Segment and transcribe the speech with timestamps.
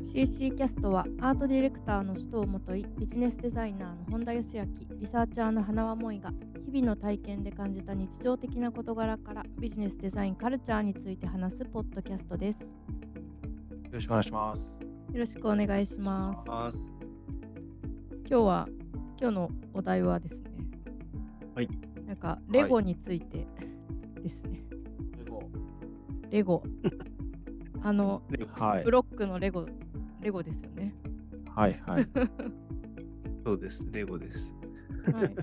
[0.00, 4.64] CC キャストはアートディレクターの首藤元井ビジネスデザイナーの本田義明
[5.00, 6.30] リサーチャーの花輪萌が
[6.64, 12.60] 日々の体験で感じた日常的な事柄からビジネスデザインカルチャーについて話すポッドキャストです。
[12.60, 12.68] よ
[13.92, 14.78] ろしくお願いします。
[15.14, 16.92] ろしくお願いします。
[18.28, 18.68] 今日は
[19.20, 20.42] 今日のお題はですね。
[21.54, 21.68] はい。
[22.06, 23.46] なんかレゴについて
[24.22, 24.62] ですね、
[26.30, 26.62] レゴ。
[27.82, 28.22] あの
[28.52, 28.84] はい。
[28.84, 28.90] ブ。
[28.90, 29.66] ロックのレゴ
[30.20, 30.94] レゴですよね。
[31.54, 32.08] はいはい。
[33.44, 34.54] そうです、レゴです。
[35.12, 35.34] はい、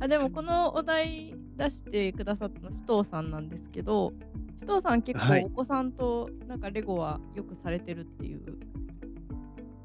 [0.00, 4.12] あでもこのお題出してくださったの首藤さんなんですけど
[4.60, 8.58] 首藤さん結はい構お子さんとなんかレゴはよくされてるっていう、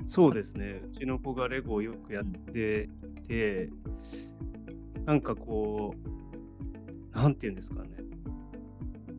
[0.06, 2.90] そうですね、うちの子がレゴをよくやって
[3.28, 3.70] て、
[5.06, 5.94] なんかこ
[7.14, 7.90] う、なんていうんですかね、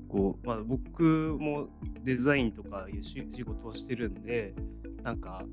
[0.09, 1.69] こう、まあ、僕も
[2.05, 4.55] デザインとかいう仕仕事をしてるんで、
[5.03, 5.45] なんか、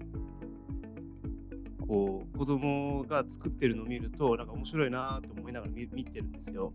[1.87, 6.73] こう、子供が作ってるのを見ると、なんか面白いなと思いながら見見てるんですよ。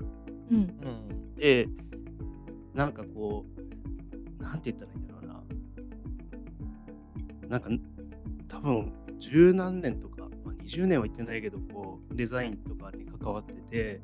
[0.50, 1.34] うんうん。
[1.34, 1.68] で、
[2.74, 3.44] なんかこ
[4.38, 5.26] う、なんて言ったらいいんだろう
[7.48, 7.48] な。
[7.48, 7.70] なんか、
[8.48, 14.00] 多分十何年とか、まあ、20年は言ってないけど、こう、デザインとかに関わってて、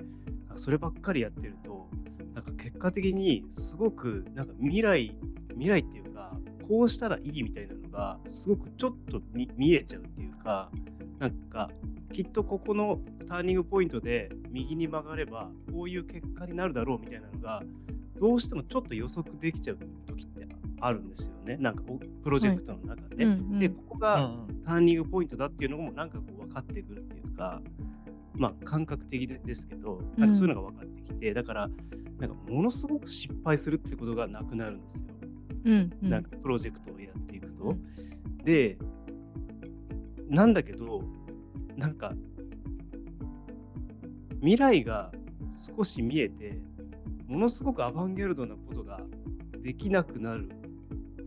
[0.56, 1.89] そればっかりやってると、
[2.34, 5.17] なんか結果的にすごく、なんか未来、
[5.51, 6.36] 未来っていうか、
[6.69, 10.70] こうしたらいいみたいなのが、すごくちょっと見見えちゃうっていうか、
[11.19, 11.70] なんか、
[12.12, 17.62] きっとここのターニングポイントで右に曲がればこういう結果になるだろうみたいなのが
[18.19, 20.47] どうしてもちょっと予測できちゃう時って
[20.80, 21.56] あるんですよね。
[21.58, 23.24] なんかおプロジェクトの中で。
[23.24, 23.58] うんうん。
[23.58, 24.47] でここうがん。
[24.64, 27.61] ターニングポイントだっていうのもなんかこう分かってくるっていうか
[28.34, 31.69] まあ感覚的でですけどなんかそういうのが分かってきて、だから
[32.19, 35.16] なんかものすごく失敗するってことがなくなるんですよ。
[35.67, 36.11] うんうん。
[36.11, 37.64] なんかプロジェクトをやっていくと。
[37.64, 38.36] うん。
[38.45, 38.78] で、
[40.28, 41.03] なんだけど、
[41.77, 42.14] なんか、
[44.40, 45.13] 未来が
[45.77, 46.58] 少し見えて、
[47.27, 49.01] ものすごくアバンギャルドなことが
[49.63, 50.48] できなくなる、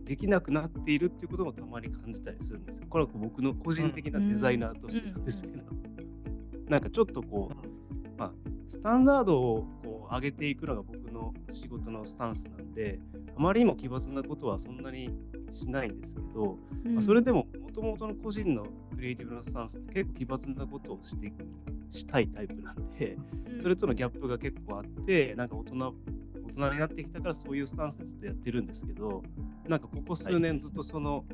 [0.04, 2.86] できなくなっているっていうこともたまに感じたりするんですよ。
[2.88, 5.62] これは僕の個人的なデザイナーとしてなんですけど、
[6.68, 8.32] なんかちょっとこう、まあ、
[8.68, 13.00] スタンダードをこう上げていくのが僕の仕事のスタンスなんで、
[13.40, 15.08] あまりにも奇抜なことはそんなに
[15.50, 16.92] しないんですけど、うん。
[16.92, 18.64] まあ、それでももともとの個人の
[18.94, 21.32] クリエイティブなスタンスって結構奇抜なことをして
[21.88, 23.16] したいタイプなんで、
[23.48, 23.62] うん。
[23.62, 29.22] それとのギャップが結構あって、なんか大人大人になってきたからそういうスタンスでずっとやってるんですけど、
[29.66, 31.24] なんかここ数年ずっとその、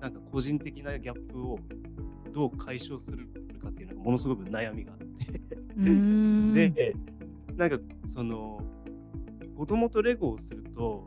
[0.00, 1.58] なんか個人的なギャップを
[2.32, 3.26] どう解消する
[3.62, 5.04] かっていうのがものすごく悩みがあって。
[6.70, 6.96] で、
[7.54, 8.62] なんかその
[9.58, 11.04] 子供とレゴをすると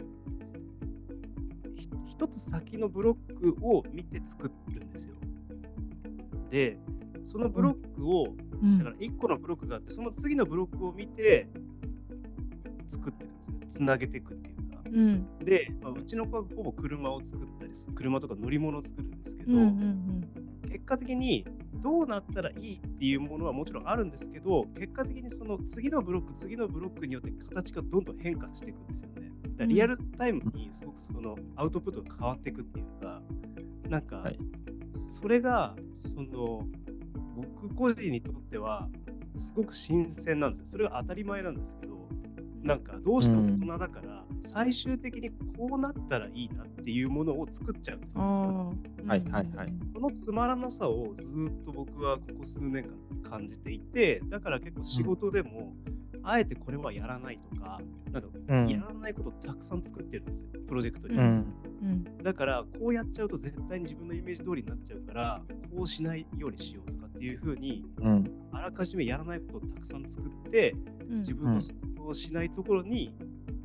[2.28, 5.16] ひ一つ先のブロックを見て作るんですよ。
[6.50, 6.78] で
[7.26, 11.50] そのブロックを、うんだから1個のブロックがあってその次のブロックを見て
[12.88, 13.82] 作っていくんですよ。
[13.82, 14.82] つなげていくっていうか。
[14.86, 20.30] うんで、まあ、うちの子はほぼ車を作ったりす車とか乗り物を作るんですけど、うんうん
[20.74, 21.46] 結果的に
[21.76, 29.23] どうなったらいいっていうものはもちろんあるんですけど結果的にその次のブロック次のブロックによって形がどんどん変化していくんですよね。
[29.58, 33.22] だリアルタイムにすごくそのアウトプットが変わっていくっていうか
[33.90, 34.40] なんかはい。
[35.22, 36.68] それがその
[37.36, 38.90] 僕個人にとっては
[39.38, 40.68] すごく新鮮なんですよ。
[40.68, 42.08] それが当たり前なんですけど
[42.62, 48.22] なんかどうしても大人だから最終的にこうなったらいいなっていうものを作っちゃうんですよ。
[49.06, 49.74] はいはいはい。
[49.94, 52.86] このつまらなさをずっと僕はここ数年
[53.24, 55.74] 間感じていて、だから結構仕事でも、
[56.24, 61.18] あえてこれはやらないとか、なんかうんやらないことをたくさん作ってるんですよ、プロジェクトに。
[61.18, 61.24] うん。
[61.82, 65.42] うんだから、こうやっちゃうと絶対に自分のイメージ通りになっちゃうから、
[65.76, 68.32] こうしないようにしようとかっていうふうに、うん。
[68.52, 70.72] あらかじめやらないことをたくさん作って、
[71.10, 73.14] うん自分の想像しないところに、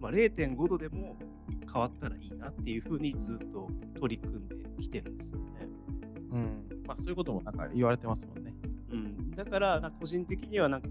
[0.00, 1.16] まあ、0.5度でも
[1.72, 3.68] 変わったらいいなっていうふうにずっと
[3.98, 5.44] 取り組んできてるんですよね。
[6.32, 6.82] うん。
[6.86, 8.54] まあそういうこともなんか言われてますもんね。
[8.90, 10.88] うん、だから個人的にはなんか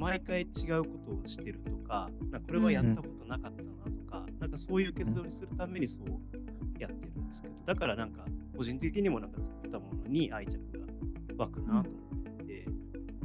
[0.00, 0.44] 毎回違
[0.78, 8.24] うことをしてるとかなこれはやったことなかったなとか、なんかそういう結論にするためにそうやってるんですけどだからなんか
[8.56, 10.58] 個人的にもなんか作ったものに愛着
[11.36, 11.98] が湧くなと思
[12.30, 12.66] っていて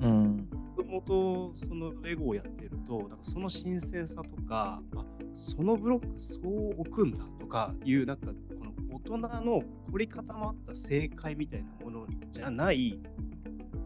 [0.01, 0.49] うん。
[0.77, 12.99] もともとそのレゴをやってるとなんかその新鮮さとかあそのブロックそう置くんだとかいうなんかこの大人の凝り固まった正解みたいなものじゃない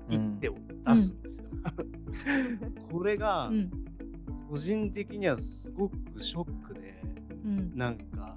[0.09, 0.55] 一手を
[0.87, 1.45] 出すんですよ。
[2.91, 3.71] これがうん
[4.49, 6.99] 個人的にはすごくショックで、
[7.45, 8.35] うんなんか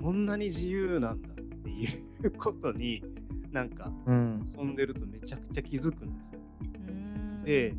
[0.00, 1.86] こんなに自由なんだってい
[2.22, 3.02] うことに
[3.50, 4.46] なんかうん。
[4.46, 6.40] 遊んでるとめちゃくちゃ気づくんですよ。
[6.88, 6.92] うー
[7.40, 7.74] んで、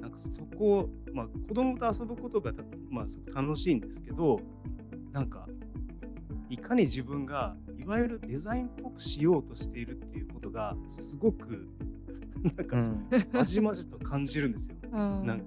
[0.00, 4.40] なんかそこ、まあ、子供と遊ぶことがた、まあ、すごく楽しいんですけど、
[5.12, 5.48] なんか、
[6.48, 11.68] いかに自分が、いわゆるデザインっぽくしようとしているっていうことが、すごく、
[12.56, 13.08] なんか、うん。
[13.32, 14.76] まじまじと感じるんですよ。
[14.84, 15.44] うんなんか、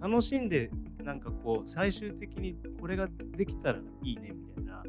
[0.00, 0.70] 楽しんで、
[1.02, 4.82] なんかこう、最終的にこれができたらいいねみたいな、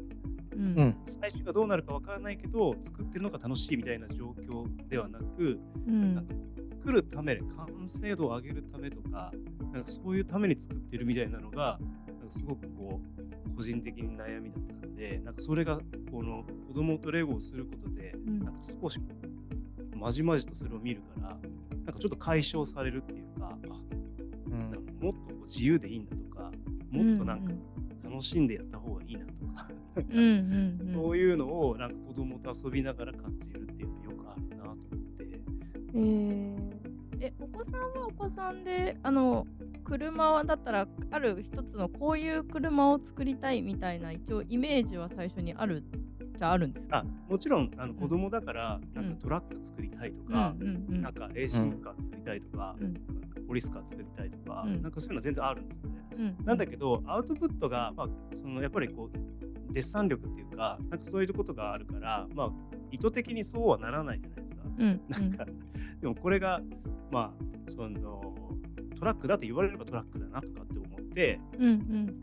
[0.54, 0.96] うんうん。
[1.06, 6.34] 最終がどうなるかわからないけど、作ってるのが楽しいみたいな状況ではなく、うんなんか
[6.68, 9.32] 作るためで完成度を上げるためとか、
[9.72, 13.00] なんかそういうために作ってるみたいなのが、なんかすごくこ
[13.46, 15.80] う、個人的に悩みだったんで、なんかそれが、
[16.10, 19.00] この子供とレゴをすることで、うんなんか少し、
[19.98, 21.38] まじまじとそれを見るから、なん
[21.86, 23.58] かちょっと解消されるっていうか、あ
[24.46, 24.70] うん。
[24.70, 26.50] なんかもっとこう自由でいいんだとか、
[26.90, 27.52] もっとなんか
[28.04, 29.68] 楽しんでやった方がいいなとか、
[30.10, 34.78] うん そういうのをなんか子供と遊びながら感じるっていうのよくあるなと思っ
[35.16, 35.40] て。
[35.94, 36.88] えー。
[37.20, 39.46] えお子さんはお子さんであの
[39.84, 45.82] 車はだったらある一つのこういう車を作りたいみたいな一応イメージは最初にある
[46.38, 46.98] じゃあるんですか？
[46.98, 47.96] あもちろんあのん。
[47.96, 49.14] 子供だから、なんうん。
[49.14, 50.54] かトラック作りたいとか、
[50.88, 52.94] なんかレーシングカー作りたいとか、うん。
[53.46, 54.82] ポリスカー作りたいとか、うん。
[54.82, 55.98] なんかそういうのは全然あるんですよね。
[56.16, 56.44] うん。
[56.44, 62.50] なんだけど、アウトプットが、まあ、そのやっぱりこう、デッサン力っていうか、なんかそういうことがあるから、まあ、
[62.90, 64.62] 意図的にそうはならないじゃないですか。
[64.78, 65.00] うん。
[65.08, 65.46] なんか、
[66.00, 66.60] でもこれが、
[67.10, 68.34] まあ、その、
[68.98, 72.14] トラックだと言われればトラックだなとかって思ってうん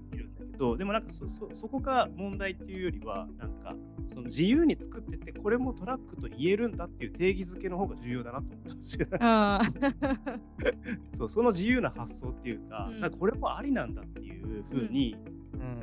[0.56, 3.75] うんいるんだけど、でもなんかそそそこが問題っていうよりは、なんか、
[4.10, 9.07] その自由に作ってて、これもトラックと言えるんだっていう定義づけの方が重要だなと思ったんですよ。
[11.18, 15.36] そうその自由な発想っていうか、うんなんかこれもありなんだっていうふうに、うん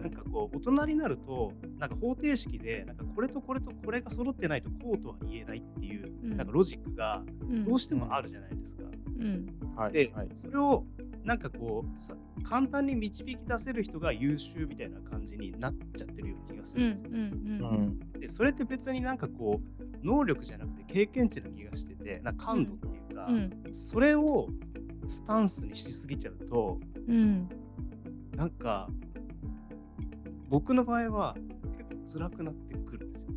[0.02, 8.84] なんかこう大人になるとなんか方程式でなんかこれとこれとこれが揃ってないとこうとは言えないっていう、うんなんかロジックがうんどうしてもあるじゃないですか。
[9.18, 9.46] うん
[9.76, 9.92] はい。
[9.92, 10.28] で、はい。
[10.36, 10.84] それを
[11.24, 17.18] なんかこうさ簡単に導き出せる人が優秀みたいな感じになっちゃってるような気がすうんるんですよ。
[17.18, 18.20] うんうんうん。
[18.20, 24.48] でそれって別になんかこう能力じゃなくて経験値な気がしててなんか感度っていうか、うんそれを
[25.08, 26.78] スタンスにしすぎちゃうと
[27.08, 27.48] うん
[28.36, 28.88] なんか
[30.48, 31.36] 僕の場合は
[32.06, 33.32] 結構辛くなってくるんですよ。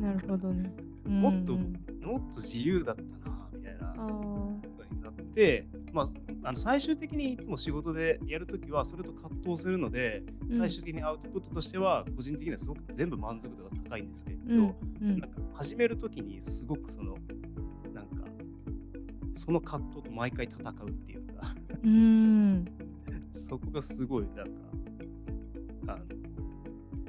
[0.00, 0.72] なるほどね
[1.06, 6.06] もっとうんもっと自由だったなみたいなことになって、まあ、
[6.46, 10.58] あの最終的にいつも仕事でやるときはそれと葛藤するので、うん。
[10.58, 14.76] 最終的にアウトプットとしては個人的にはすごく全部満足度が高いんですけど、うん。
[15.00, 15.18] うん。
[15.20, 17.16] なんか始めるときにすごくその
[17.94, 18.26] なんか
[19.34, 22.66] その葛藤と毎回戦うっていうかうん。
[23.48, 24.52] そこがすごいなんか
[25.86, 26.04] あの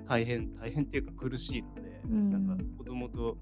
[0.07, 2.29] 大変大変っていうか苦しいので、うん。
[2.29, 3.37] なんか子供と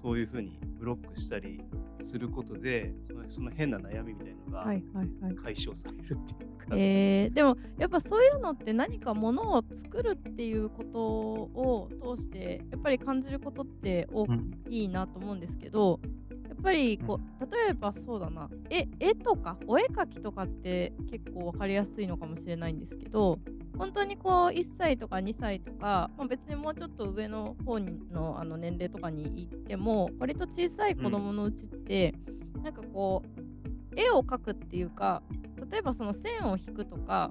[0.00, 1.60] そういうふうにブロックしたり
[2.02, 5.34] することでそのその変な悩みみたいなのがはいはいはい。
[5.36, 16.00] 解消されるっていうか、えーでもやっぱそういうのって何かものを作るっていうことを通してやっぱり感じることって多くうんいいなと思うんですけど
[16.48, 18.48] やっぱりこう例えばそうだな。
[18.70, 23.38] 絵絵とかお絵描きとかって結構分かりやすいのかもしれないんですけど
[23.78, 32.14] 本当にこう1歳とか2歳とか、まあ、別にもうちょっと上の方のあの年齢とかに行っても割と小さい子供のうちって、
[32.62, 35.22] なんかこう絵を描くっていうか
[35.70, 37.30] 例えばその線を引くとか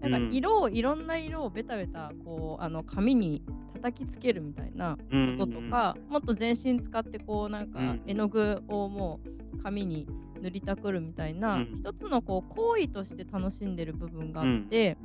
[0.00, 0.32] なんかうん。
[0.32, 3.42] 色を、いろんな色をベタベタこうあの紙に
[3.74, 5.36] 叩きつけるみたいなうん。
[5.38, 8.02] こととか、もっと全身使ってこうなんかうん。
[8.06, 9.20] 絵の具をも
[9.54, 10.06] う紙に
[10.40, 11.82] 塗りたくるみたいな、うん。
[11.84, 14.96] 一つのこう行為として楽しんでる部分があって、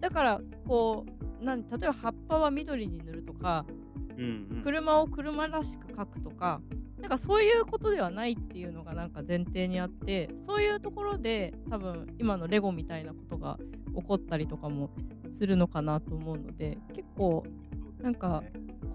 [0.00, 1.04] だからこ
[1.40, 3.64] うなん例えば葉っぱは緑に塗るとか
[4.16, 4.56] うんうん。
[4.56, 6.60] うん車を車らしく描くとか
[7.00, 13.58] なんかそういうことではないっていうのがなんか前提にあってそういうところで多分今のレゴみたいなことが
[13.96, 14.90] 起こったりとかも
[15.36, 17.42] するのかなと思うので結構
[18.00, 18.44] なんか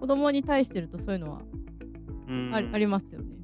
[0.00, 1.42] 子供に対してるとそういうのは
[2.28, 2.50] うん。
[2.54, 3.37] あ,、ありますよね。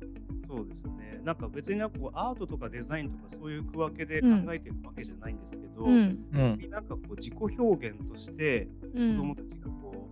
[0.55, 1.21] そうですね。
[1.25, 6.25] なんか別になんかこうアートとかデザインとかそういう区分けで考えてるわけじゃないんですけど、うん。
[6.33, 6.71] うん。
[6.71, 9.17] なんかこう自己表現としてうん。
[9.17, 10.11] 子供たちがこ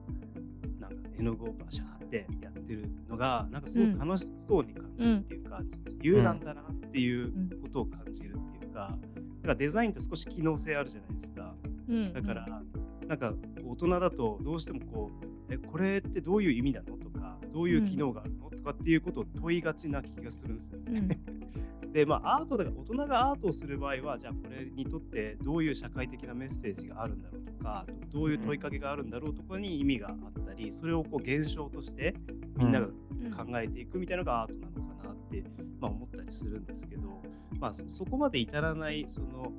[0.79, 7.33] う、なんか絵の具をバシャーってやってるのがなんかすごく楽しそうに感じるっていうか、自由なんだなっていう
[7.63, 8.99] ことを感じるっていうか、
[9.43, 11.55] だからデザインって少し機能性あるじゃないですか。
[11.89, 12.13] うん。
[12.13, 12.63] だから、
[13.07, 13.35] なんか
[13.65, 15.11] 大人だとどうしてもこ
[15.49, 21.19] う、え、これってどういう意味なのとか、どういう機能があるのとかっていうことを問いがちな気がするんですよね。
[21.93, 32.15] で、まあ、アートだから、大人がアートをする場合は、じゃあこれにとってどういう社会的なメッセージがあるんだろうとか、どういう問いかけがあるんだろうとかに意味があったり、それをこう現象として
[32.57, 35.45] みんなが考えていくみたいなのがアートなのかなって、
[35.81, 37.23] まあ、思ったりするんですけど、
[37.61, 39.53] まあ、そそこまで至らないその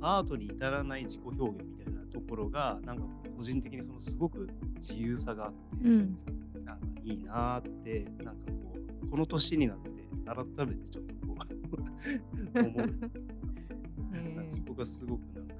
[0.00, 3.04] アートに至らない自己表現みたいなところがなんか
[3.36, 6.18] 個人的にそのすごく自由さがあって、うん
[7.04, 9.90] いいなーってなんかこうこの年になって
[10.24, 11.36] 改めてちょっとこ
[12.54, 12.94] う 思う。
[14.52, 15.54] そこがすごくなんか、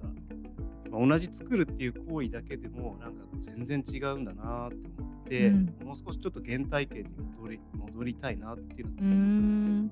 [0.91, 5.65] まあ、同じ作るっていう行為だけでもなんか全然違うんだなって思って、うん。
[5.85, 9.91] もう少しちょっと原体験に戻り戻りたいなっていうのーうーん。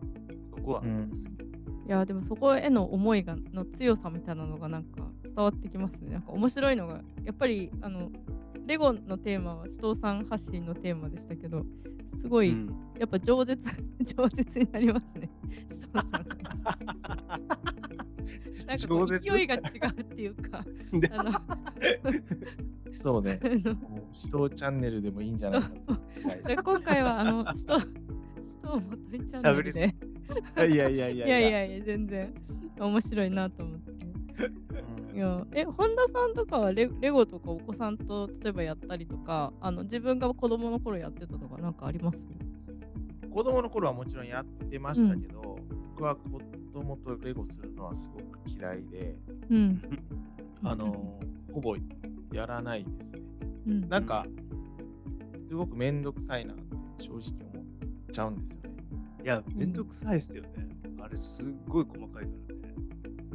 [0.51, 1.31] そこはあります。
[1.87, 6.13] いやでもそこへの思いがの強さみたいなのがなんか伝わってきますね。
[6.13, 8.11] なんか面白いのがやっぱりあの
[8.71, 11.65] レゴのテーマは首藤さん発信のテーマでしたけど
[12.21, 13.59] すごい、うんやっぱ饒舌
[14.15, 15.31] 饒舌になりますね。
[15.47, 16.25] 首藤さんなん
[19.09, 19.59] か 勢いが違
[19.97, 20.63] うっていうか
[20.93, 21.33] であの
[23.01, 23.41] そうね。
[23.43, 25.95] あのもう指導チャンネルでもいいんじゃないかと。
[26.47, 27.81] じゃあ今回はあの首藤首
[28.69, 29.87] 藤元井チャンネ喋りすル
[30.69, 32.35] でいやいやいやいやいやいや全然
[32.79, 33.91] 面白いなと思って。
[33.93, 42.19] うんいやえ本田さんとかはレレゴとかお子さんと例えばやったりとかあの自分が子供の頃やってたとかなんかあります？
[43.31, 45.57] 子供の頃はもちろんやってましたけど、
[45.95, 46.41] 僕は子
[46.73, 49.15] 供とレゴするのはすごく嫌いで、
[49.49, 49.81] うん。
[50.65, 51.21] あの、
[51.53, 51.77] ほぼ
[52.33, 53.21] やらないですね。
[53.69, 54.27] うん、なんか、
[55.49, 56.63] すごくめんどくさいなって
[57.05, 57.65] 正直思っ
[58.11, 58.71] ちゃうんですよね。
[59.23, 60.51] いや、めんどくさいですよね。
[61.01, 62.31] あれ、すっごい細かいからね。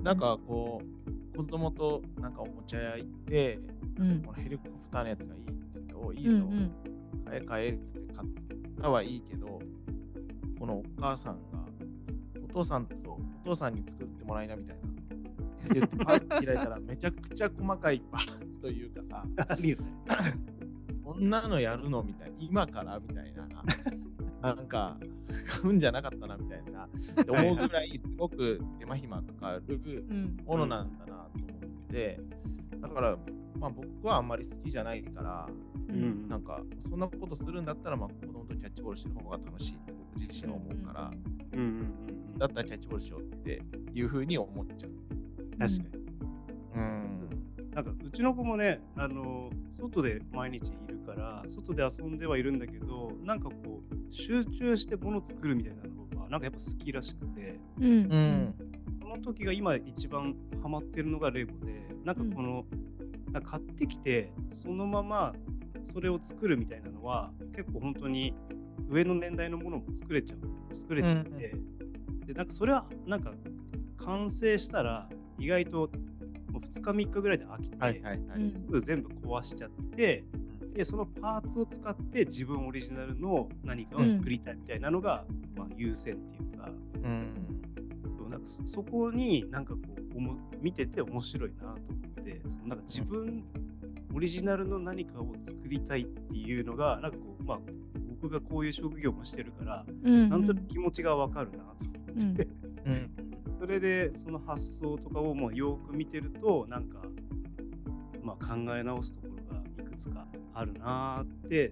[0.04, 3.60] なんかこう、子供となんかおもちゃ屋行って、
[4.00, 4.22] うん。
[4.22, 6.72] このヘリコプターのやつがいいって言って、おいいぞ、うんうん。
[7.26, 8.28] 買え買えっつって買っ
[8.82, 9.60] たはいいけど、
[10.60, 11.60] このお母さんが、
[12.44, 14.82] お父さんとお父さんに作ってもらいなみたいな。
[14.86, 19.26] って言って、パッて開いたら、めちゃくちゃ細かいパーツというかさ。
[21.04, 23.48] こんなのやるのみたいな、今からみたいな、
[24.56, 24.98] なんか、
[25.48, 26.88] 買うんじゃなかったなみたいな、
[27.28, 29.80] 思うぐらい、すごく手間暇かかる
[30.10, 32.20] うんものなんだなと思って、
[32.80, 33.18] だから、
[33.60, 35.48] まあ僕はあんまり好きじゃないから、
[35.88, 41.12] うんなんか、そんなことするんだったら、まあ子供とキャッチボールしてる方が楽しいって僕自身は思うから、
[41.54, 42.38] うんうんうん。
[42.38, 43.62] だったらキャッチボールしようって
[43.94, 44.92] いうふうに思っちゃう。
[45.58, 46.06] 確かに。
[46.76, 47.35] うん。
[47.76, 57.86] なんかうちの子もね、あの外で毎日いるから、外で遊んではいるんだけど、なんかこう、集中して物作るみたいなのが、なんかやっぱ好きらしくて、うん。
[57.86, 58.56] うん。
[59.02, 62.66] その時が今一番ハマってるのがレゴで、なんかこの、
[63.34, 65.34] なんか買ってきて、そのまま
[65.84, 68.34] それを作るみたいなのは、結構本当に
[68.88, 71.54] 上の年代のものも作れちゃう、作れちゃって、
[72.26, 73.34] で、なんかそれは、なんか
[73.98, 75.90] 完成したら、意外ともう
[76.66, 78.42] 2日3日ぐらいで飽きて、はいはいはい。
[78.42, 78.50] うん。
[78.50, 80.24] すぐ全部壊しちゃって、
[80.74, 86.70] でそのパーツを使って自分オリジナルの何かを作りたいみたいなのが、まあ、優先っていうか。
[87.04, 87.34] うん。
[88.18, 89.80] そうなんかそそこになんかこ
[90.14, 91.76] うおも見てて面白いなと思
[92.22, 93.44] ってそのなんか自分
[94.14, 97.60] オリジナルの何かを作りたいっていうのがなんかこうまあ
[98.22, 100.30] 僕がこういう職業もしてるから、うん。
[100.30, 101.66] なんとなく気持ちがわかるなと
[102.18, 102.48] 思って、
[102.86, 103.12] うん。
[103.66, 107.00] それでその発想とかをもうよく見てるとなんか、
[108.22, 111.72] まあ、考え直すところがいくつかあるなーって、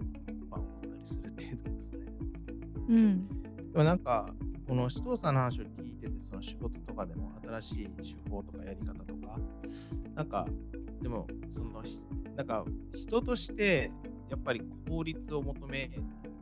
[0.50, 1.98] まあ、思ったりするっていうところですね。
[2.88, 3.28] うん
[3.72, 4.28] でもなんか、
[4.66, 9.38] この首藤さんの話を聞いてて、その仕事とかでも新しい手法とかやり方とか、
[10.16, 10.46] なんか、
[11.00, 12.00] でも、その、ひ
[12.36, 13.90] なんか、人として、
[14.30, 15.90] やっぱり効率を求め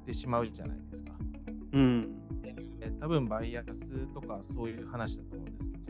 [0.07, 1.13] てしまうじゃないですか。
[1.73, 2.23] うん。
[2.83, 5.32] で多分バイアスとかそういう話だと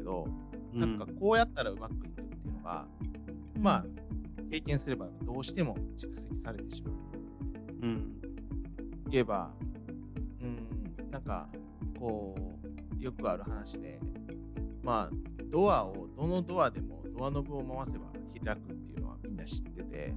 [0.02, 0.26] けど、
[0.74, 2.86] うなんかこうやったらうまくいくっていうのが、
[3.60, 3.84] まあ、
[4.50, 6.94] 経験すればどうしても蓄積されてしまう。
[7.82, 8.20] うん。
[9.08, 9.52] 言えば、
[10.40, 11.48] うん、なんか、
[11.98, 12.34] こ
[12.98, 14.00] う、よくある話で、
[14.82, 15.16] まあ、
[15.50, 18.06] ドアを、どのドアでもドアノブを回せば
[18.44, 20.14] 開くっていうのはみんな知ってて、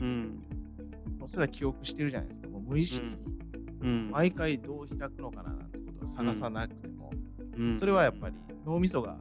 [0.00, 0.42] うん。
[1.18, 2.48] もうそれは記憶してるじゃないですか。
[2.48, 3.16] もう無意識に、
[3.82, 4.10] うん。
[4.10, 7.10] 毎回どう開くのかななんてことは探さなくても、
[7.58, 8.34] うんそれはやっぱり
[8.66, 9.16] 脳みそが、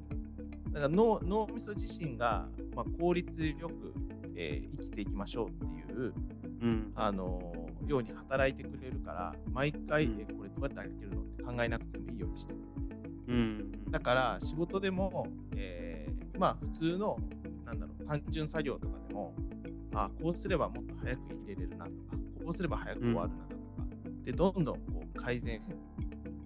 [0.71, 3.93] だから脳脳みそ自身が、まあ、効率よく、
[4.35, 6.13] えー生きていきましょうっていう、
[6.61, 6.91] うん。
[6.95, 12.59] あのーように働いてくれるから、毎回、うんえこれどうやって開けるのって考えなくてもいいようにしてる。
[13.27, 13.71] うん。
[13.91, 17.17] だから仕事でも、えーまあ普通の、
[17.65, 19.35] なんだろう、単純作業とかでも、
[19.93, 23.61] あこうすればもっと早く入れれるなとか、こうすれば早く終わるなとか、
[24.23, 25.61] で、どんどんこう改善、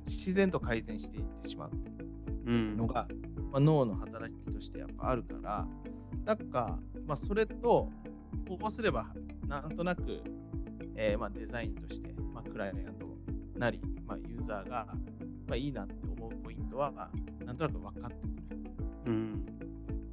[0.05, 1.71] 自然と改善していってしまう。
[2.49, 2.77] うん。
[2.77, 3.07] のが、
[3.51, 5.67] まあ、脳の働きとしてやっぱあるから、
[6.25, 7.89] なんか、まあ、それと、
[8.47, 9.07] こうすれば、
[9.47, 10.23] なんとなく、
[10.95, 13.07] えーまあ、デザインとして、まあ、クライアント
[13.59, 14.87] なり、まあ、ユーザーが、
[15.47, 16.91] まあ、いいなって思うポイントは、
[17.45, 18.71] なんとなく分かってくる。
[19.05, 19.45] うん。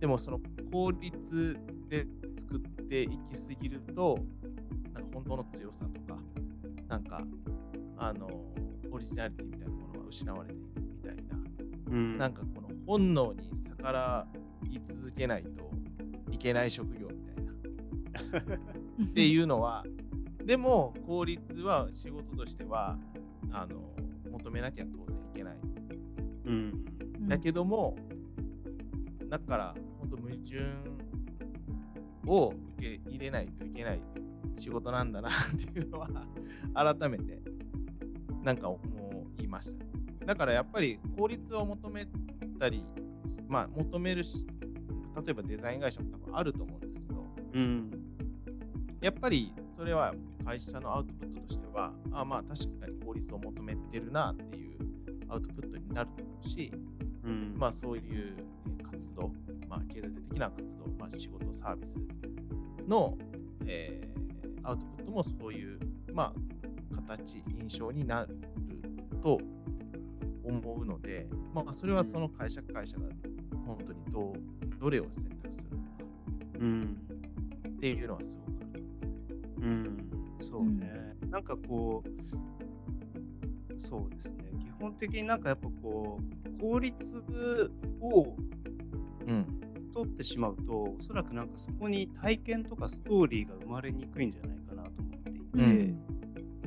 [0.00, 0.40] でもその
[0.71, 1.57] 効率
[1.88, 2.07] で
[2.38, 4.19] 作っていきすぎると、
[4.93, 6.21] なんか本当の強さとか、
[6.88, 7.23] なんか、
[7.97, 8.28] あの、
[8.90, 10.75] オリジナリティみたいなものが失われているみたいな、うん。
[12.19, 14.26] なんかこの本能に逆ら
[14.71, 15.71] い続けないと
[16.31, 18.57] いけない職業みたいな。
[19.05, 19.85] っていうのは、
[20.45, 22.99] でも効率は仕事としては
[23.50, 23.95] あの
[24.31, 25.57] 求めなきゃ当然いけない。
[26.45, 26.55] うん。
[26.55, 27.97] うんだけども、
[29.29, 30.37] だから本当矛盾
[32.26, 34.00] を受け入れないといけない
[34.59, 35.33] 仕事なんだなっ
[35.73, 36.09] ていうのは
[36.75, 37.41] 改めて
[38.43, 38.81] なんか思
[39.38, 39.85] いました。
[40.26, 42.06] だからやっぱり効率を求め
[42.59, 42.85] たり、
[43.49, 44.45] まあ求めるし、
[45.25, 47.90] 例えばデザイン会社も多分あると思うんですけど、うん。
[49.00, 50.12] やっぱりそれは
[50.45, 54.78] 会社のアウトプットとしては、あまあ確かに効率を求めてるなっていう
[55.28, 56.73] アウトプットになると思うし、
[57.25, 57.54] うん。
[57.56, 59.33] まあそういうえー活動、
[59.68, 62.00] まあ経済的な活動、まあ仕事、サービス
[62.88, 63.16] の、
[63.64, 64.16] えー
[64.68, 65.78] アウトプットもそういう、
[66.12, 68.37] まあ形、印象になる
[69.23, 69.40] と
[70.47, 73.05] 思うので、まあそれはその会社会社が
[73.67, 75.83] 本当にどう、どれを選択するのか
[76.61, 76.97] うん。
[77.69, 80.19] っていうのはすごくあると思いますね。
[80.41, 81.17] うん、そうね。
[81.31, 84.35] なんかこう、そうですね。
[84.59, 86.21] 基本的になんかやっぱこ
[86.59, 88.37] う、効率を
[89.26, 89.61] うん。
[89.93, 96.03] 取ってしまうと、おそらくなんかそこに体験とかストーリーが生まれにくいんじゃないかなと思っていて、うん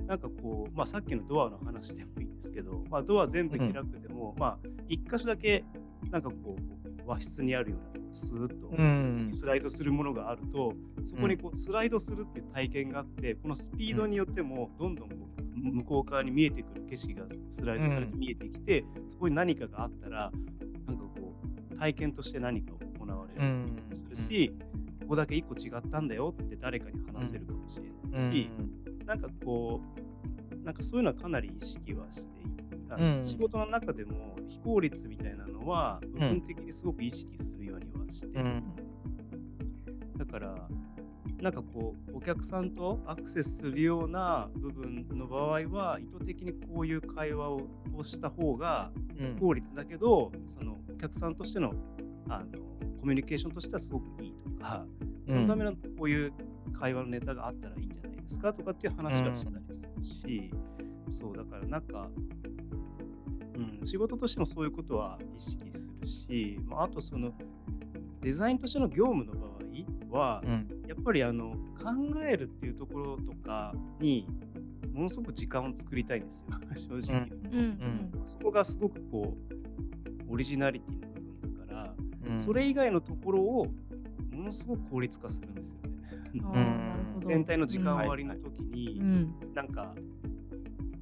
[0.07, 5.63] なんかこう、まあさっきのドアの話でもいいんですけど、まあドア全部開くでも、まあ一箇所だけ
[6.11, 9.29] なんかこう和室にあるようなスーッとうん。
[9.31, 10.73] スライドするものがあると、
[11.05, 15.09] そこにこうスライドするっていう体験があって、このスピードによってもどんどん
[15.55, 20.31] 向こう側に見えてくる景色がスライドされて見えてきて、そこに何かがあったら、
[20.87, 21.35] なんかこ
[21.71, 24.53] う体験として何かを行われるするし、
[25.01, 28.49] ここだけ一個違ったんだよって誰かに話せるかもしれないし、
[29.05, 29.98] なんかこう、
[30.63, 32.49] なんかそういうのはかなり意識はしている。
[32.89, 33.23] あのうん。
[33.23, 38.63] 仕事の中でも非効率みたいなのは部分的にすごく意識するようにはしてうん。
[40.17, 40.67] だから、
[41.41, 47.61] なんかこう、お客さんとアクセスするような部分の場合は、意図的にこういう会話を
[47.95, 49.27] をした方がうん。
[49.29, 51.73] 非効率だけど、そのお客さんとしての
[52.29, 52.45] あの
[52.99, 54.85] コミュニケーションとしてはすごくいいとか、
[55.27, 56.33] そのためのこういう
[56.73, 58.53] 会話のネタがあったらいいんじゃないですか？
[58.53, 60.51] とかっていう話はしたりするし、
[61.09, 62.09] そう、だからなんか、
[63.55, 67.33] うん、仕事としてもそういうことは意識するし、まあ、あとその
[68.21, 69.59] デザインとしての業務の場合
[70.17, 70.67] は、うん。
[70.87, 74.27] やっぱりあの考えるっていうところとかに
[74.91, 76.57] ものすごく時間を作りたいんですよ、
[77.03, 77.27] 正直。
[77.51, 77.59] うん。
[77.59, 78.11] うん。
[78.25, 79.37] そこがすごくこ
[80.27, 81.95] う、オリジナリティの部分だから、
[82.31, 82.39] うん。
[82.39, 83.67] それ以外のところを
[84.31, 86.41] ものすごく効率化するんですよね。
[87.29, 89.35] 全体の時間うん割の時に、うん。
[89.53, 89.93] なんか、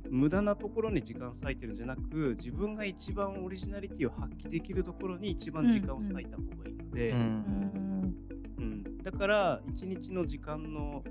[0.09, 8.15] 無駄なところに時間割いてるんじゃなく、自分が一番オリジナリティを発揮できるところに一番時間を割いた方がいいので、うんうん。
[8.57, 11.03] うん、だから一日の時間の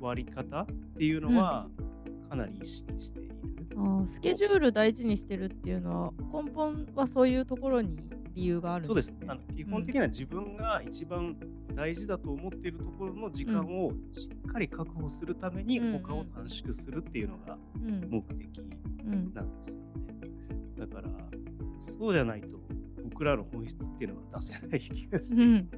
[0.00, 1.68] 割り方っていうのは
[2.28, 3.36] かなり意識している。
[3.76, 6.12] あースケジュール大事にしてるっていうのは
[6.42, 7.96] 根本はそういうところに
[8.34, 9.12] 理由があるんそうです。
[9.26, 11.36] あの基本的には自分が一番
[11.74, 16.02] 大事だと思っているところの時間をしっかり確保するためにうん。
[16.02, 18.08] 他を短縮するっていうのがうん。
[18.10, 18.60] 目的
[19.04, 19.82] うんなんですよね。
[20.78, 21.08] だから
[21.80, 22.58] そうじゃないと
[23.04, 25.68] 僕らの本質っていうのは出せない気がして、うん。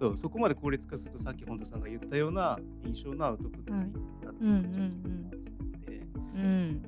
[0.00, 6.02] そうそこまで効率化するとさっき本田さんが言ったような印象のアウトプットになってくるんじゃないかなと思って。
[6.34, 6.82] うん。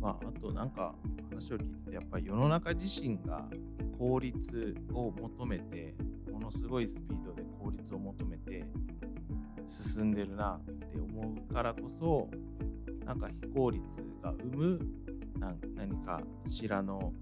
[0.00, 0.94] まあ、あとなんか
[1.30, 3.46] 話を聞いててやっぱり世の中自身が
[4.00, 5.94] 効率を求めて
[6.32, 8.64] ものすごいスピードで効率を求めて
[9.68, 12.30] 進んでるなって思うからこそ
[13.04, 13.82] なんか非効率
[14.22, 14.80] が生む
[15.76, 17.12] 何かしらの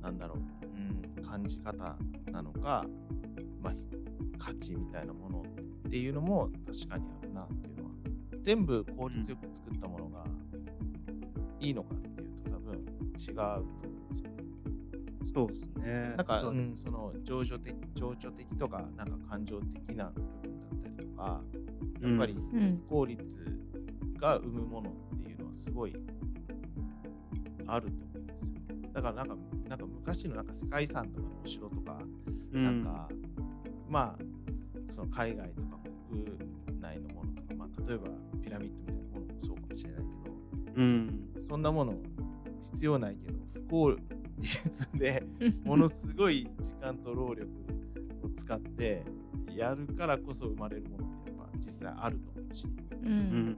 [0.00, 0.38] なんだろう、
[1.18, 1.94] うん、感じ方
[2.32, 2.86] なのか、
[3.62, 3.74] まあ、
[4.38, 5.44] 価値みたいなもの
[5.86, 7.90] っていうのも確かにあるなっていうのは
[8.40, 10.24] 全部効率よく作ったものが
[11.60, 12.78] いいのかっていうと多分
[13.18, 13.34] 違う
[13.82, 13.83] と。
[15.34, 15.48] そう。
[15.48, 16.14] ですね。
[16.16, 21.42] なんか、そううん、その情緒的情緒的とかなんか感情的な部分だったりとか
[22.00, 22.36] やっぱり
[22.88, 23.58] 効率
[24.18, 25.94] が生むものっていうのはすごい
[27.66, 28.76] あると思うんですよ。
[28.92, 29.36] だからなんか
[29.68, 31.98] なんか昔のなんか世界遺産とかのお城とか、
[32.52, 32.64] うん。
[32.64, 33.08] なんか
[33.88, 35.78] まあその海外とか
[36.66, 38.08] 国内のものとか、まあ、例えば
[38.42, 40.34] ピラミッドみたいなものもそうかもしれないけど
[40.76, 41.94] うん、そんなもの
[42.62, 43.96] 必要ないけど、不効
[44.38, 45.23] 率で
[45.64, 47.48] ものすごい時間と労力
[48.22, 49.04] を使って
[49.54, 52.66] やるからこそ生まれるものってやっぱ実際あると思うし。
[52.66, 53.56] ううんん。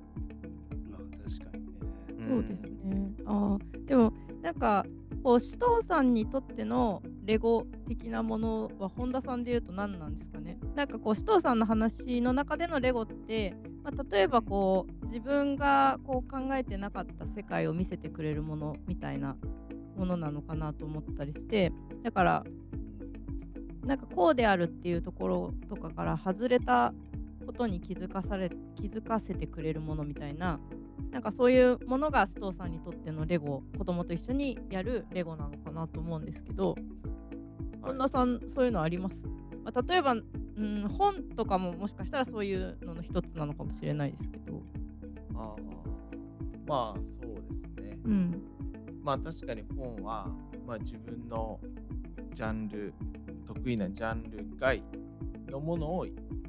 [0.90, 2.26] まあ確かにね。
[2.28, 3.12] そうですね。
[3.24, 4.12] ああ、でも
[4.42, 4.84] なんか
[5.22, 10.58] こう首藤さんにとってのレゴ的なものは本田さんで言うと何なんですかね？
[10.74, 19.36] なんかこう首藤さんの話の中でのレゴって、まあ、例えばこう自分がこう考えてなかった世界を見せてくれるものみたいな
[19.96, 22.44] ものなのかなと思ったりして、だから
[23.84, 26.92] なんかこうであるっていうところとかから外れた
[27.46, 30.58] ことに気づかされ気づかせてくれるものみたいな
[31.12, 36.74] なんかそういうものが首藤さんにとってのレゴ子供と一緒にやるレゴなのかなと思うんですけど
[37.80, 39.22] 本田さんそういうのあります、
[39.64, 44.62] まあ、例えば、うん、本とかももしかしたらそういうのの一つなのかもしれないですけど、
[45.36, 45.56] ああ
[46.66, 47.98] まあそうですね。
[48.04, 48.55] うん
[49.06, 50.26] まあ確かに本は、
[50.66, 51.60] まあ、自分の
[52.34, 52.92] ジャンル
[53.46, 54.82] 得意なジャンル外
[55.48, 56.06] のものを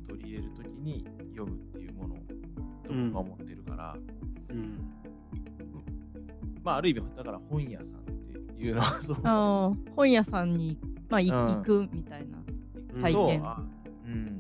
[0.10, 3.96] 取り入れるときに読むっていうものと僕は思ってるから、
[4.50, 4.92] うん。
[6.64, 8.04] まあある意味だから本屋さんっ
[8.56, 9.18] ていうのはそう
[9.96, 11.48] 本屋さんに、まあ、いうん。
[11.58, 12.38] 行くみたいな。
[12.96, 13.44] れ体験。
[14.08, 14.37] うん、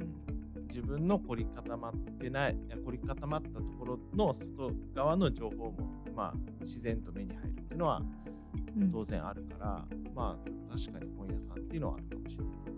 [0.77, 5.73] 自分の凝り固まってないいや凝り固まったところの外側の情報も、
[6.15, 8.03] まあ、自然と目に入るっていうのは
[8.79, 12.73] うん当然あるから、まあ確かに本屋さんっていうのはあるかもしれないですね。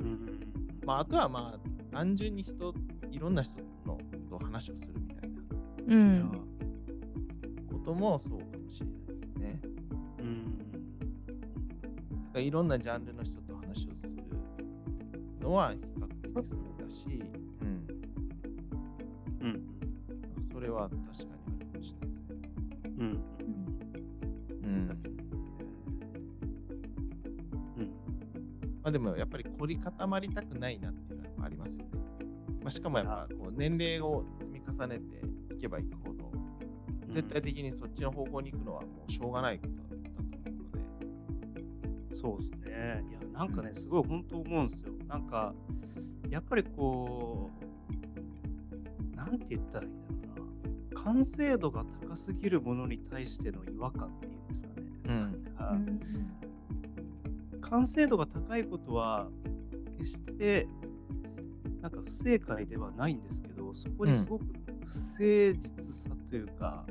[0.00, 0.86] うん。
[0.86, 2.74] まあ、あとはまあ単純に人
[3.10, 3.98] いろんな人の
[4.30, 5.36] と話をするみたいな
[5.86, 6.30] うん
[7.70, 9.60] こともそうかもしれないですね。
[10.18, 10.58] うん。
[10.58, 14.16] だからいろんなジャンルの人と話をする
[15.42, 17.22] のは比較的スムーし、
[17.62, 17.86] うん、
[19.40, 19.62] うん。
[20.52, 22.24] それは確かにあるかもしれないですね。
[22.98, 23.22] うん。
[24.62, 24.90] うん
[27.76, 27.88] うん。
[28.82, 31.90] まあ、でもやっぱり凝り固まりたくないなっていうのはありますよね。
[32.62, 36.30] まあ、しかもやっぱこう年齢を積み重ねていけばいくほど、
[37.12, 40.70] 絶対的にそっちの方向に行くのはもうしょうがないことだと思うの
[42.10, 42.14] で。
[42.14, 43.04] そうですね。
[43.08, 44.92] いや、なんかね、すごい本当思うんですよ。
[45.06, 45.54] なんか、
[46.30, 47.50] やっぱりこ
[49.12, 51.02] う、なんて言ったらいいんだろうな。
[51.02, 54.74] 完成度が高すぎるものに対しての違和感っていうんですかね。
[55.06, 56.00] うんなんかうん
[57.60, 59.28] 完成度が高いことは、
[59.98, 60.66] 決して、
[61.82, 64.46] なんか不正解ではないんですけど、そこにすごく
[64.86, 66.86] 不誠実さというか、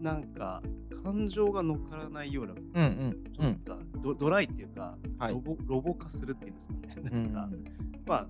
[0.00, 0.62] なんか
[1.02, 6.94] 感情が乗っからないような、うんうんちょっとドドライっていうか、はいロボロボ化するっていうんですかね。
[6.96, 7.64] うなんか、ん
[8.06, 8.26] まあ、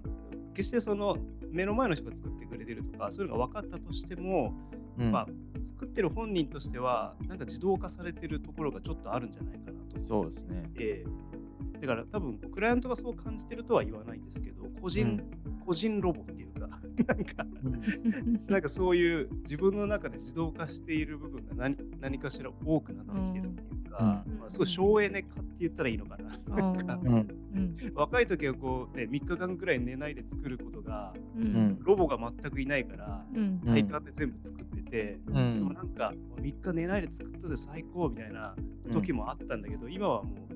[0.57, 1.19] 決してその
[1.51, 4.55] 目の前の人が作ってくれてるとか、そういうのが分かったとしても、
[4.99, 5.13] うん。
[5.13, 5.27] まあ、
[5.63, 9.99] 作ってる本人としては、なんか自動化されてるところがちょっとあるんじゃないかなと。
[9.99, 10.71] そうですね。
[10.81, 11.81] ええ。
[11.81, 15.23] だから多分、クライアントがそう感じてるとは言わないんですけど、個人、
[15.67, 16.69] 個人ロボっていうか、
[17.07, 17.47] なんか、
[18.49, 24.39] なんかそういう自分の中で自動化している部分が何何かしら多くなってきてるっていうか、うん。
[24.39, 26.25] まあ、すごい省エネ化って言ったらいいのかな。
[26.29, 27.15] なんかあーうん。
[27.15, 27.77] うん。
[27.95, 31.47] 若い時はこう、ね、3日間くらい寝ないで作ることが、ううん。
[31.47, 33.61] んロボが全くいないから、うん。
[33.61, 38.55] 体感で全部作ってて、うでんもなんか3日寝ないで作ったぜ最高みたいな
[38.93, 40.49] 時もあったんだけど、今はも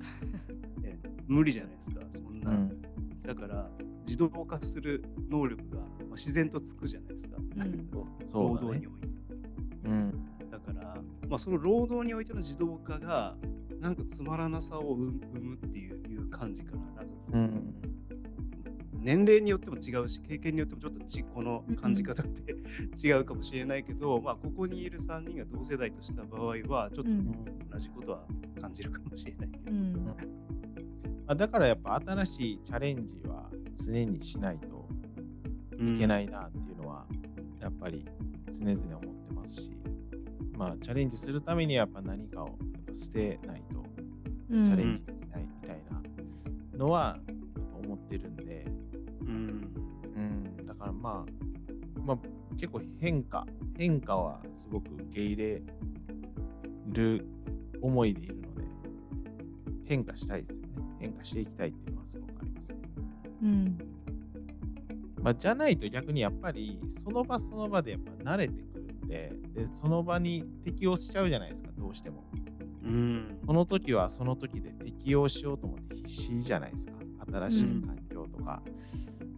[0.78, 2.50] う、ね、無理じゃないですか、そんな。
[2.50, 2.82] うん。
[3.22, 3.70] だから、
[4.06, 7.88] 自動化する能力が、まあ、自然とつくじゃないですか、うん。
[8.26, 8.68] そうだね。
[8.68, 9.08] 労働において。
[9.84, 10.10] うん。
[10.10, 10.16] だ
[10.74, 10.94] から、
[11.28, 13.36] まあ、その労働においての自動化が、
[13.80, 16.82] なんかつまらなさを生むっていういう感じかな。
[16.82, 17.02] なんか。
[17.04, 17.74] こううん。
[19.02, 22.54] 年齢によっても違うし、経験によってもちょっとちこの感じ方って
[23.02, 27.32] 違うかもしれないけど、まあ、ここにいる3人が同世代とした場合は、ちょっとうん。
[27.70, 28.24] 同じことは
[28.60, 29.70] 感じるかもしれないけど。
[29.70, 30.14] うん。
[31.30, 34.88] あだからやっぱ新しいチャレンジは常にしないと
[35.78, 37.06] いけないなっていうのは
[37.60, 38.04] やっぱり
[38.50, 39.70] 常々思ってますし、
[40.60, 43.82] まあチャレンジするためにはやっぱ何かをやっぱ捨てないと
[44.50, 47.18] うんチャレンジできないみたいなのは
[47.82, 48.66] 思ってるんで、
[49.22, 49.28] うん。
[50.16, 52.18] うん、だからまあ、まあ、
[52.52, 53.46] 結構変化、
[53.76, 55.62] 変化はすごく受け入れ
[56.88, 57.26] る
[57.80, 58.64] 思いでいるので、
[59.86, 60.68] 変化したいですよね。
[60.98, 62.78] 変化していきたいっていうのはすごくありますね。
[63.42, 63.78] うん
[65.22, 68.62] まあ、じゃないと逆にやっぱりその場その場でやっぱ慣れて
[69.10, 72.24] でで、その場に適応しちゃうじゃないですか、どうしても。
[72.84, 73.38] うん。
[73.44, 76.92] その時はその時で適応しようと思って必死じゃないですか。
[77.30, 78.62] 新しいうん環境とか。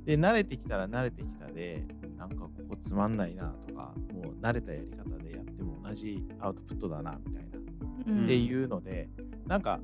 [0.05, 7.59] で、慣れてきたら慣れてきたで、なんかここつまんないなとか、もう慣れたやり方でやってても同じアウトプットだなみたいな、
[8.07, 9.09] うんっていうので
[9.47, 9.81] なんか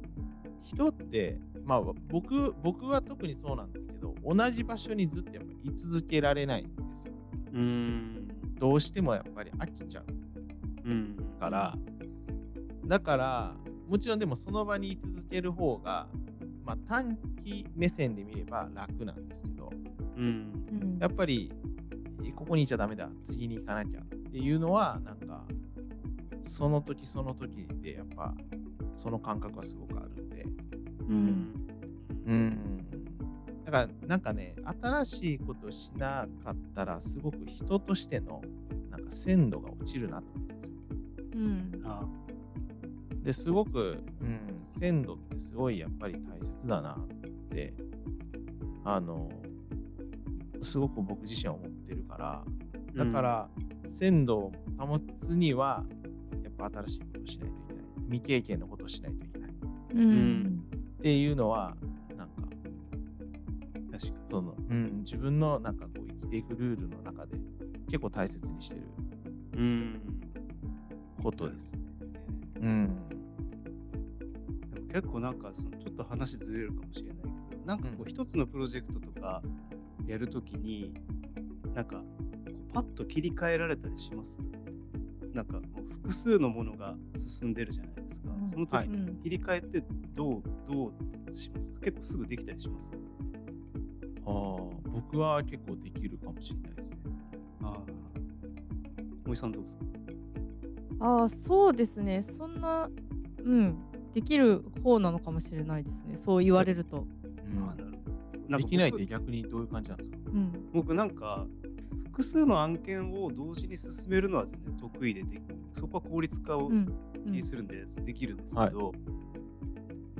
[0.63, 7.13] 人ってまあ僕僕は特にそうなんですけど同じ場所にずっとやっぱ居続けられないんですよ
[7.53, 8.18] うん。
[8.59, 10.05] どうしてもやっぱり飽きちゃう
[10.85, 11.17] うん。
[11.39, 11.77] から、
[12.87, 13.55] だから、
[13.89, 16.09] もちろんでもその場に居続ける方が、
[16.65, 19.71] まあ、短期目線で見れば楽なんですけど、
[20.17, 20.25] うん。
[20.83, 21.53] うんやっぱり、
[22.25, 25.45] えここにいちゃダメだ、次に行かなきゃっていうのは、なんか、
[26.43, 28.35] その時その時で、やっぱ、
[28.97, 30.45] その感覚はすごくあるんで、
[31.09, 31.55] うん
[32.27, 32.78] うん。
[33.71, 38.41] だから、なんかね、新しいことしなかったら、すごく人としての、
[38.91, 40.73] なんか鮮度が落ちるなと思ったんですよ。
[41.35, 41.83] うん。
[41.85, 42.09] あ
[43.23, 46.97] ですごく、うん、鮮度ってすごいやっぱり大切だなっ
[47.51, 47.75] て
[48.85, 49.29] あの
[50.63, 53.49] すごく僕自身は思ってるからだから、
[53.91, 55.85] 鮮度を保つには
[56.43, 57.85] やっぱ新しいことをしないといけない。
[58.07, 59.51] 未経験のことをしないといけない。
[59.51, 59.55] っ
[59.93, 60.65] うん。
[61.03, 61.77] ていうのは
[64.01, 64.31] 確かに。
[64.31, 67.37] その、うん、自分のなんかこう生きていくルールの中で
[67.87, 68.83] 結構大切にしてる
[69.57, 70.01] うん。
[71.23, 71.81] ことですね。
[72.61, 73.09] うん。
[74.73, 77.17] でも結構なんかそのちょっと話ずれるかもしれない
[77.51, 78.09] けどなんかこううん。
[78.09, 79.43] 一つのプロジェクトとか
[80.07, 80.95] やるときに
[81.75, 82.03] なんかこ
[82.47, 84.39] うパッと切り替えられたりします？
[85.35, 88.49] なんかもう複数のものが進んでるじゃないですか、うん。
[88.49, 88.89] その時
[89.23, 89.85] 切り替えって
[90.15, 90.93] どうど
[91.29, 91.73] うします？
[91.83, 92.91] 結構すぐできたりします？
[94.85, 96.97] 僕は結構できるかもしれないですね。
[97.63, 97.81] ああ
[99.25, 99.85] 森さんどうですか
[101.01, 102.23] ああそうですね。
[102.23, 102.91] そんな
[103.45, 103.79] うん。
[104.15, 106.17] できる方なのかもしれないですね。
[106.17, 107.07] そう言われると。
[107.61, 108.11] ああなるほ
[108.41, 108.49] ど。
[108.49, 110.19] なんかできないっ僕て逆にどういう感じなんですか？
[110.33, 110.53] うん。
[110.73, 111.47] 僕なんか
[112.07, 115.41] 複数の案件を同時に進めるのは全然得意でで
[115.73, 116.89] そこは効率化をうん。
[117.33, 118.93] 気するんでできるんですけど、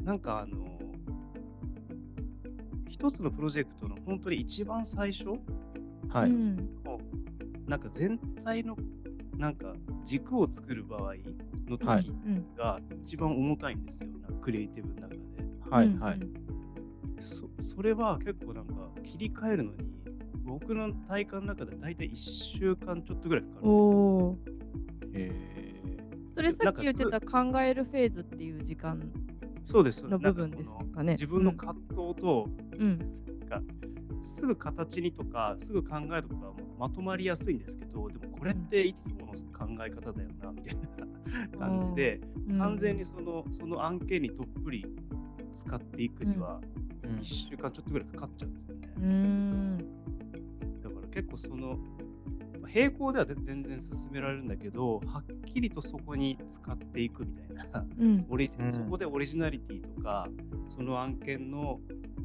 [0.05, 0.68] なんかあの
[2.89, 5.25] 一つのプロジェクトの本当に一番最初
[6.09, 6.31] はい。
[6.31, 6.99] うんの
[7.67, 8.77] なんか全体の
[9.37, 9.75] なんか
[10.05, 11.15] 軸を作る場合
[11.69, 15.17] のはい時うんが一番重たいんですよ、なんかクリエイティブの中で。
[15.17, 16.21] うんはいはい。
[17.21, 18.73] そそれは結構なんか
[19.03, 19.79] 切り替えるのに
[20.45, 23.71] 僕の体感の中で大体1週間ちょっとぐらいかかるんですよ。
[23.71, 24.39] おお
[25.13, 25.33] え
[26.31, 28.99] それさっき言ってた考えるフェーズっていう時間
[29.69, 30.07] そうです。
[30.07, 31.13] の部分ですかね。
[31.13, 32.99] 自分の葛藤と、うん。
[33.51, 33.63] なんか
[34.23, 40.77] すぐ形にとかすぐ考えとかもまとまりやすいんですけどでもこれっていつもの考え方だよなみたい
[41.53, 42.59] な感じで、うん。
[42.59, 44.87] 完全にそのその案件にどっぷり
[45.53, 48.89] 使っていくにはー1週間ちょっとぐらいかかっちゃうんですよね。
[48.97, 49.79] うーん。
[50.83, 51.79] だから結構その
[52.73, 57.85] 並行では全然進められるんだけどはっきりとそこに使っていくみたいな。
[57.99, 58.27] うん。
[58.73, 60.29] そこでオリジナリティとか
[60.69, 61.81] その案件の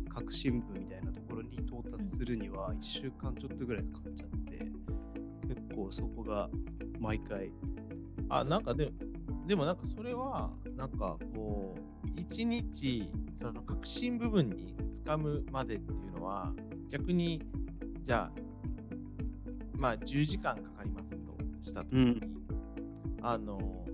[0.09, 4.71] 革新部みたいなところに到達するには1週間ちょっとぐらいかかっちゃって
[5.47, 6.49] 結構そこが
[6.99, 7.51] 毎回
[8.29, 8.91] あ、なんかで
[9.47, 14.75] でもなんかそれは、なんかこう、一日、その革新部分に
[15.05, 16.53] 掴むまでっていうのは、
[16.89, 17.41] 逆に、
[18.01, 18.39] じゃあ、
[19.83, 22.21] まあ10時間かかりますとしたときに、
[23.21, 23.85] あの、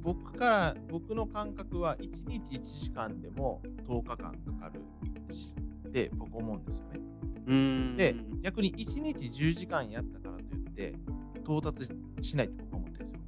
[0.00, 5.54] 僕から、僕の感覚は1日1時間でも10日間かかるし
[5.88, 7.00] って僕思うんですよね。
[7.48, 7.54] うー
[7.92, 10.94] んで、逆に1日10時間やったからといって、
[11.40, 11.86] 到達
[12.22, 13.20] しないって僕は思ってるんですよ。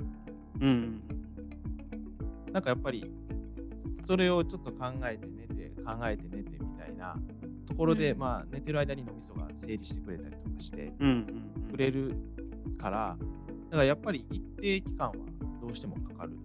[0.63, 1.03] うん
[2.53, 3.13] なんかやっぱり、
[4.07, 7.19] それをちょっと考えて寝て、考えて寝てみたいな
[7.67, 8.19] ところで、うん。
[8.19, 10.93] まあ寝てる間に脳みそが整理してくれたりとかして
[11.71, 12.15] くれる
[12.79, 13.17] から、
[13.71, 15.15] だからやっぱり一定期間は
[15.61, 16.37] どうしてもかかる。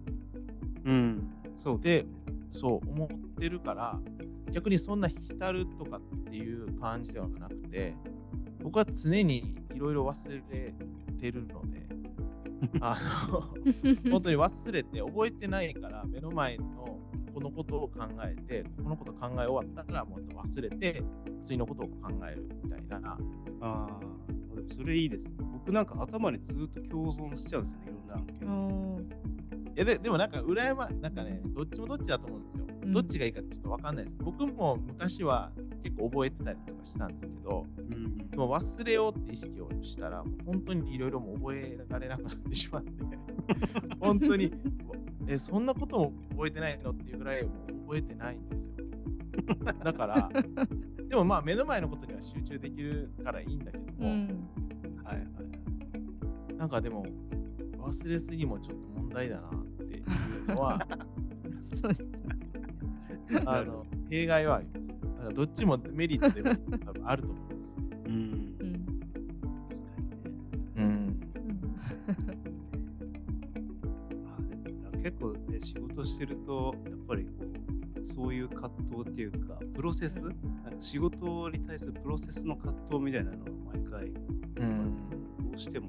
[0.84, 1.30] うん。
[1.56, 1.80] そう。
[1.80, 2.06] で、
[2.52, 4.00] そう思ってるから、
[4.52, 6.00] 逆にそんな浸るとかっ
[6.30, 7.94] ていう感じではなくて、
[8.62, 10.74] 僕は常にいろいろ忘れ
[11.20, 11.86] てるので、
[12.80, 12.98] あ
[13.30, 13.40] の、
[14.10, 16.87] 本当に忘れて覚えてないから目の前の
[17.38, 21.00] このことを考えてこのこと考え終わったらもっと忘れて
[21.40, 23.16] 次のことを考えるみたいな。
[23.60, 24.00] ああ
[24.56, 25.30] でもそれいいですね。
[25.52, 28.26] 僕なんか頭にずっと共存しちゃうんですよねいろんな案
[28.96, 29.72] 件。
[29.76, 32.92] いやででもなんか羨まなんかねどっちもどっちだと思うんですよ、うん。
[32.92, 34.16] どっちがいいかちょっと分かんないです。
[34.18, 35.52] 僕も昔は
[35.84, 42.90] 結構覚えてたりとかしたんですけどうんでも忘れようって意識をしたら本当にいろいろもう覚えられなくなってしまって。
[44.00, 44.52] 本当に
[45.28, 46.90] えそんなことも覚えてないの？
[46.90, 47.42] っていうぐらい
[47.86, 48.74] 覚えてないんですよ
[49.84, 50.30] だから
[51.08, 54.48] でもまあ目の前のことには集中できるからいいんだけども、うん
[55.04, 55.28] はいはい
[56.56, 57.06] なんかでも
[57.78, 60.04] 忘れすぎもちょっと問題だなっていう
[60.48, 60.80] のは。
[63.46, 64.88] あの弊害はあります。
[64.88, 67.47] だからどっちもメリットデメリット多分あると思。
[67.47, 67.47] う
[75.60, 77.30] 仕事してると、やっぱりこ
[78.00, 80.36] う、そういう葛藤っていうか、プロセス、なんか
[80.78, 85.10] 仕事に対するプロセスの葛藤みたいなのが毎回、うん。
[85.50, 85.88] どうしても、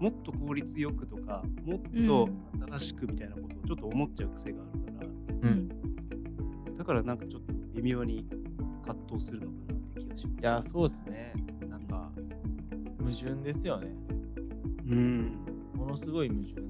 [0.00, 2.28] もっと効率よくとか、もっと
[2.66, 5.08] 新しくみたいなことをちょっと思っちゃう癖があるから、
[5.50, 6.76] うん。
[6.76, 8.26] だからなんかちょっと微妙に
[8.84, 10.42] 葛藤するのかなって気がします。
[10.42, 11.34] いや、そうですね。
[11.68, 12.10] なんか、
[12.98, 13.94] 矛盾ですよね。
[14.86, 15.38] うん。
[15.74, 16.62] ものすごい矛盾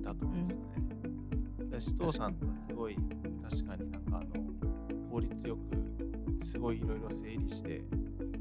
[0.00, 0.63] だと思います。
[1.92, 2.96] だから紫藤さんとかすごい、
[3.42, 7.86] 確かになんかあの、効率よく、すごいいろいろ整理して、う。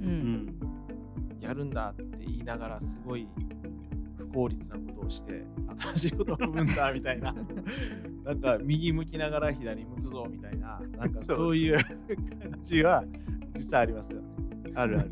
[0.01, 0.59] うんん。
[1.39, 3.27] やるんだって言いながら、すごい
[4.17, 5.45] 不効率なことをして、
[5.95, 7.35] 新しいことを踏むんだみたいな。
[8.23, 11.93] なんか右向きながら左向くぞみたいな、なんかそういう感
[12.61, 13.03] じは
[13.53, 14.27] 実際ありますよね。
[14.75, 15.11] あるある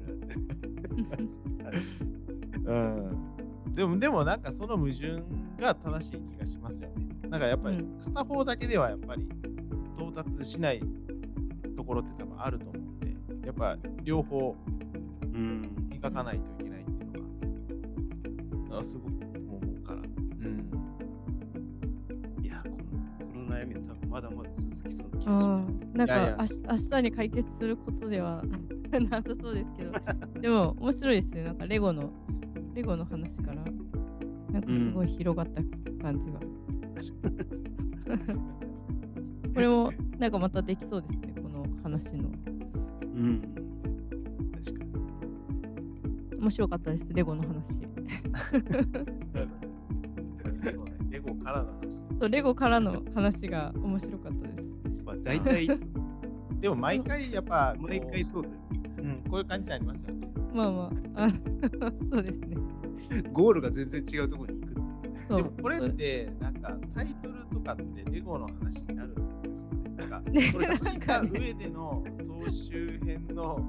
[2.66, 3.76] うん。
[3.76, 5.22] でも、でもなんかその矛盾
[5.60, 7.11] が正しい気がしますよね。
[7.32, 9.28] なんかやっぱりうん片方だけではやっぱり
[9.96, 10.82] 到達しない
[11.78, 13.16] ところって多分あると思うんで、
[13.48, 14.56] やっぱ両方
[15.24, 15.70] うん。
[15.90, 20.00] 磨かないといけないっていうのが、あすごく思うから。
[20.00, 20.04] うん。
[22.44, 22.76] いや、この
[23.32, 25.72] この悩みは多分まだまだ続きそうな気がしあます。
[25.72, 28.44] ーなんいやいやか明日明日に解決することでは
[29.10, 29.92] なさそうですけど
[30.42, 32.10] でも面白いですねなんかレゴの
[32.74, 33.64] レゴの話から
[34.52, 35.62] なんかすごい広がった
[36.04, 36.40] 感じが、
[39.54, 42.30] これもなんかまたできそうですねこの話の
[43.04, 43.42] うん。
[44.64, 44.92] 確かに。
[46.40, 47.82] 面白かったですレゴの話
[50.64, 52.02] そうね、レゴからの話。
[52.20, 54.62] そうレゴからの話が面白かったです
[55.04, 55.68] まあ、大体
[56.60, 58.56] でも毎回やっぱ毎回そうだよ。
[59.00, 60.28] うん、こういう感じになりますよね。
[60.54, 61.30] まあまああ
[62.10, 62.58] そうですね
[63.32, 64.61] ゴールが全然違うところに
[65.28, 73.60] でもこれそってなんかタイトルとかってレゴの話になるんですか ねなんかねこれ聞いた上での総集編の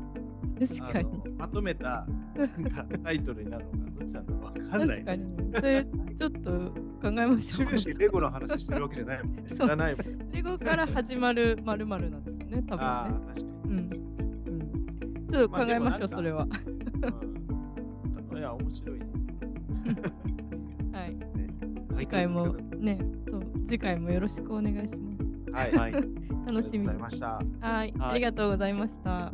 [0.59, 5.05] 確かにあのまとめたなんかタイトルになるのかどっちなんだろうわかんない。
[5.05, 6.50] 確かにそれちょっと
[7.02, 9.42] 考えましょう終始レゴの話してるわけじゃないもんね。
[9.57, 10.31] そうないもん。
[10.31, 13.26] レゴから始まるまるなんですよね、多ああ分ね。
[13.35, 13.52] 確かに。
[13.64, 16.46] うんうん、ちょっと考えましょう、それは。
[18.31, 19.26] うん、いや面白いです。
[22.07, 22.27] はい。
[22.27, 22.47] ね次回も
[22.79, 25.51] ね、そう、次回もよろしくお願いします。
[25.53, 25.73] はい。
[25.73, 25.93] はい。
[26.47, 27.27] 楽しみにありがとうございました。
[27.27, 29.33] はい、はいありがとうございました。